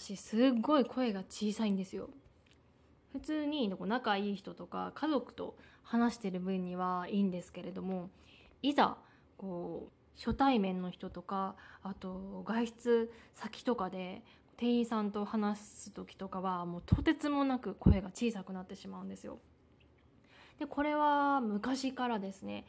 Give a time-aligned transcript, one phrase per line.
[0.00, 2.08] 私すっごい声が小さいんですよ
[3.12, 8.08] 普通に仲いい人とか家族と話してる分にはいいんですけれども
[8.62, 8.96] いざ
[9.36, 14.22] こう初対面の人とかあと外出先とかで
[14.56, 19.38] 店員さんと話す時とかはもうとてつもなく声が小さくなってしまうんですよ。
[20.58, 22.66] でこれは昔からですね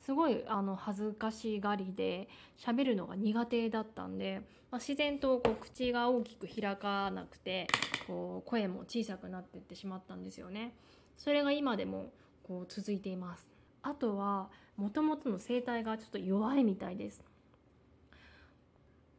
[0.00, 7.68] すごいあの恥ずかしがりで喋るのが苦手だったんで、まあ、自然とこう口が大きく開かなくて
[8.06, 10.74] こう声も小さくなっていってしまったんですよね。
[11.16, 13.50] それが今でもこう続いています。
[13.82, 17.22] あとはもともとの声帯がちょっと弱いみたいです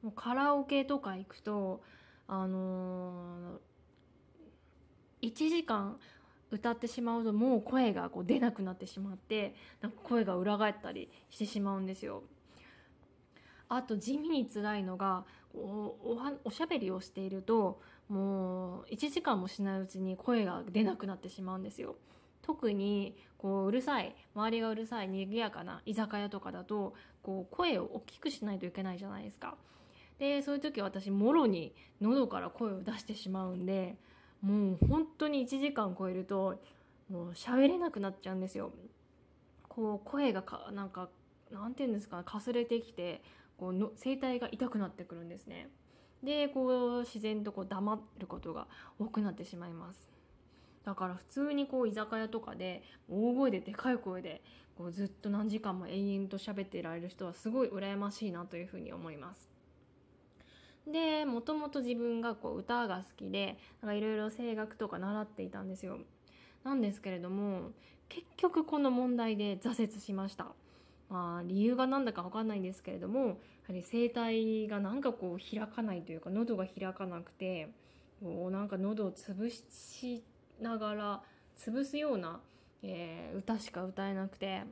[0.01, 1.81] もうカラオケとか行くと
[2.27, 5.97] あのー、1時間
[6.51, 12.23] 歌ってしまうともう声がこう出なくなってしまってなんか声が裏返ったりしてしまうんですよ
[13.69, 15.95] あと地味に辛いのがお
[16.43, 21.95] おしゃべりをしているともう1時間もしないうちに声が出なくなってしまうんですよ
[22.41, 26.93] 特にこううるさい周りがうるさい賑やかな居酒屋とかだと
[27.23, 29.55] こう声を大きくしないといけないじゃないですか。
[30.19, 33.97] でそういう時私もろに喉から声を出してしまうんで
[34.41, 36.59] もう本当に1時間超えると
[37.09, 38.71] もう喋れなくなっちゃうんですよ。
[39.67, 41.09] こう声がかなんか
[41.51, 43.21] なんて言うんですかかすれてきて
[43.57, 45.69] こうの声帯が痛くなってくるんですね。
[46.23, 48.67] でこう自然とこう黙ることが
[48.99, 50.09] 多くなってしまいます。
[50.83, 54.41] だから普通にこう居酒屋とかで大声ででかい声で
[54.75, 59.47] こうずっと何時間も延々と喋っていられる人はすごい羨ましいなというふうに思います。
[60.87, 65.99] でもともと自分がこう歌が好きでいろいろ声楽とか習っていたんですよ。
[66.63, 67.71] なんですけれども
[68.09, 70.47] 結局この問題で挫折しました。
[71.09, 73.35] まあ、理由が何だか分かんないんですけれどもやは
[73.73, 77.73] り声帯がなんかこう開かないというか喉が開かなくて
[78.21, 80.23] こうなんか喉を潰し
[80.61, 81.21] ながら
[81.57, 82.39] 潰すような、
[82.81, 84.63] えー、歌しか歌えなくて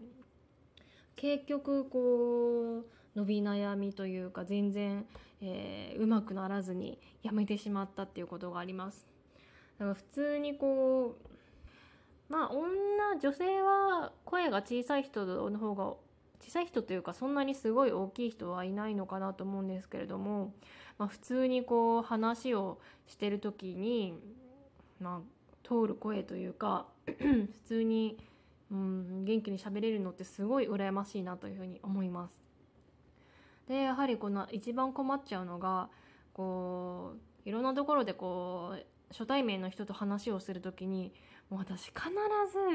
[1.18, 5.06] 結局こう伸び悩みというか全然、
[5.42, 9.08] えー、うまくならずにやめてしまったっていうことがあります。
[9.78, 15.94] だから普通にこうまあ女女性は声が小さい人の方が
[16.42, 20.54] 小さい人というかそんなにすごい大きい人はいないのかなと思うんですけれども、
[20.98, 24.14] まあ、普通にこう話をしてる時に、
[25.02, 28.18] まあ、通る声というか 普通に、
[28.72, 32.49] うん、元気に喋れるのってすごい羨ましいなというふうに思います。
[33.70, 35.90] でやはりこの一番困っちゃうのが
[36.34, 37.14] こ
[37.46, 41.14] ういろんなところでこう初対面の人と話をする時に
[41.50, 42.02] もう私必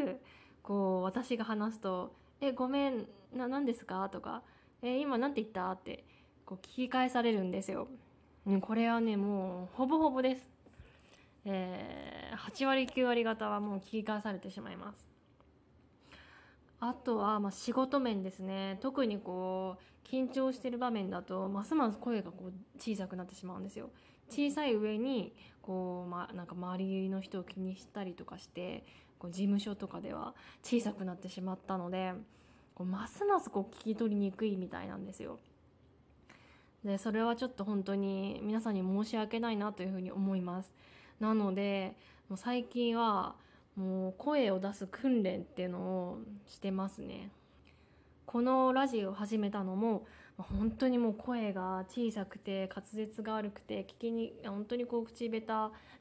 [0.04, 0.20] ず
[0.62, 4.42] こう私が話すと「えごめんな何ですか?」とか
[4.82, 6.04] 「え今何て言った?」って
[6.46, 7.88] こう聞き返されるんですよ。
[8.60, 10.50] これはねもうほぼほぼです。
[11.46, 15.13] えー、8割9割方はもう聞き返されてしまいます
[16.86, 18.76] あとはま仕事面ですね。
[18.82, 23.88] 特にこう緊張してる場面だとますます声がこう小さくなってしまうんですよ。
[24.28, 28.84] 小さい上にこう、ま、なんか周りの人を気にしたりとかして
[29.18, 32.12] こう事務所とかでは小さくなってしまったので
[32.74, 35.38] こうますますこう聞き取りにくいみたいなんですよ。
[36.84, 40.70] でそれはちょっと本当に皆さんに申し訳ないなというふうに思います。
[41.18, 41.96] なので
[42.28, 43.36] もう最近は
[43.76, 47.30] もう声を出す訓練っていうのをしてますね。
[48.26, 55.46] このラジオを始めたのも本当にもう声が小さくて滑舌が悪くて聞きに本当にこう口下手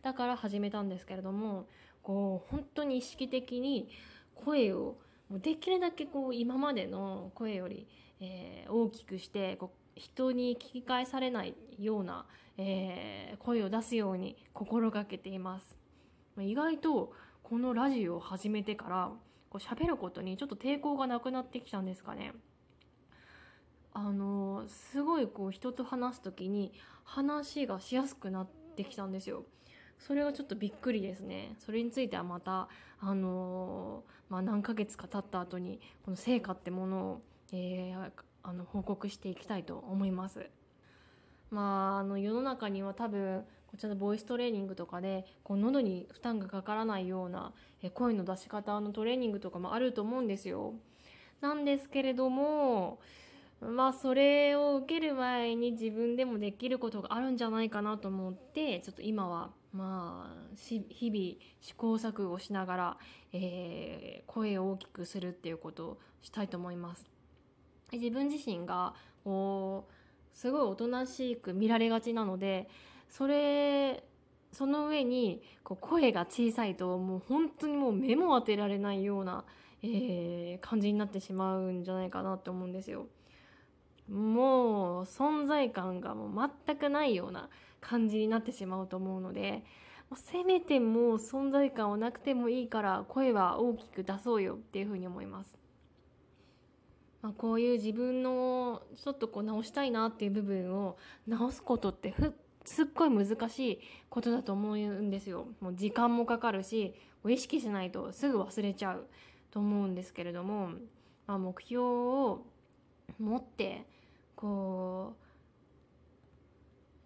[0.02, 1.68] だから始めたんですけれども
[2.02, 3.90] こう本当に意識的に
[4.36, 4.98] 声を
[5.30, 7.88] もうできるだけこう今までの声より、
[8.20, 12.26] えー、大きくしてこう人に聞き返されないような
[12.58, 15.76] えー、声を出すように心がけています。
[16.40, 17.14] 意外と
[17.54, 19.12] このラジオを始めてから
[19.52, 22.34] こう喋ることにちょっと抵抗がなくなってきたんですかね。
[23.94, 26.74] あのすごいこう人と話す時に
[27.04, 29.44] 話がしやすくなってきたんですよ。
[30.00, 31.54] それがちょっとびっくりですね。
[31.60, 32.70] それについてはまた
[33.00, 37.22] あのまあ、何ヶ月か経った後にこの成果ってものを、
[37.52, 38.12] えー、
[38.42, 40.50] あの報告していきたいと思います。
[41.52, 47.52] まあ、あの世の中には多分こちらのボイストレーニングとかでこう喉に負担がかからないような
[47.96, 50.76] 声の出し方のトレーニングとかもあると思うんですよ。
[51.42, 53.00] なんですけれども
[53.60, 62.98] まあそれを受ける前に自分でもできることがあるんじゃないかなと思ってちょっと今はまあ日々試行錯誤しながら、
[63.32, 67.08] えー、声を大きくするっていうことをしたいと思います。
[67.92, 68.94] 自分自身が
[69.24, 72.70] こうすごいおとなしく見られがちなので
[73.10, 74.04] それ
[74.52, 79.46] その上にこう声が小さいともう本当にもう目も当てられないような、
[79.82, 83.08] えー、感じになってしまうんじゃないかなって思うんですよ。
[84.10, 89.64] もう存在感がもう全くないような感じになってしまうと思うので
[90.16, 95.58] せめてもう存在感はなくてもいいから声は大きく出そうよっていうふうに思います。
[97.22, 103.80] まあ、こういう自分のちょっとこう直したいなっていう部分を直すことってふすっごい難しい
[104.10, 105.48] ことだと思うんですよ。
[105.60, 106.94] もう時間もかかるし
[107.28, 109.08] 意識しないとすぐ忘れちゃう
[109.52, 110.70] と思うんですけれども、
[111.28, 112.46] まあ、目標を
[113.20, 113.86] 持って
[114.36, 115.16] こ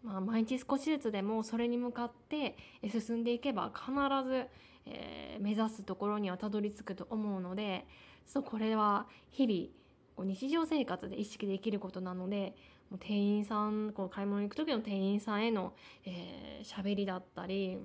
[0.04, 2.58] う、まあ、毎日少しずつでもそれに向かって
[2.90, 3.92] 進んでいけば必
[4.28, 4.46] ず、
[4.86, 7.86] えー、目指すところにはたどり着くと思うので
[8.26, 12.56] そうこれは日々日常生活で意識できることなので
[12.90, 15.74] もう店員さんこう買い物行く時の店員さんへの
[16.06, 17.78] 喋、えー、りだったり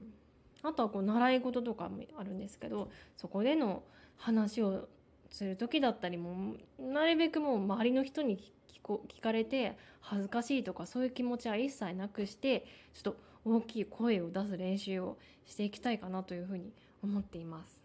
[0.63, 3.83] あとはこう習い事とかもあるんですけどそこでの
[4.17, 4.89] 話を
[5.31, 16.73] する時だったりもなるべくもう周りの人に聞こ聞かれて恥ずかしいとかそういう気持ちは一切なくしてちょっと大きい声を出す練習をしていきたいかなというふうに
[17.03, 17.82] 思っています。